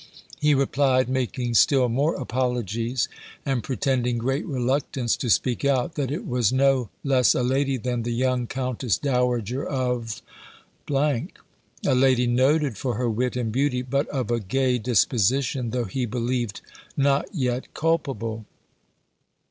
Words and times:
He 0.39 0.55
replied 0.55 1.07
(making 1.09 1.53
still 1.53 1.87
more 1.87 2.15
apologies, 2.15 3.07
and 3.45 3.61
pretending 3.63 4.17
great 4.17 4.47
reluctance 4.47 5.15
to 5.17 5.29
speak 5.29 5.63
out), 5.63 5.93
that 5.93 6.09
it 6.09 6.25
was 6.25 6.51
no 6.51 6.89
less 7.03 7.35
a 7.35 7.43
lady 7.43 7.77
than 7.77 8.01
the 8.01 8.09
young 8.11 8.47
Countess 8.47 8.97
Dowager 8.97 9.63
of, 9.63 10.23
a 10.89 11.21
lady 11.85 12.25
noted 12.25 12.79
for 12.79 12.95
her 12.95 13.11
wit 13.11 13.35
and 13.35 13.51
beauty, 13.51 13.83
but 13.83 14.07
of 14.07 14.31
a 14.31 14.39
gay 14.39 14.79
disposition, 14.79 15.69
though 15.69 15.85
he 15.85 16.07
believed 16.07 16.61
not 16.97 17.25
yet 17.35 17.71
culpable. 17.75 18.47